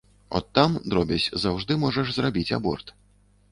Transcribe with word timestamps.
От 0.37 0.47
там, 0.57 0.77
дробязь, 0.93 1.27
заўжды 1.45 1.79
можаш 1.83 2.07
зрабіць 2.17 2.49
аборт. 2.61 2.93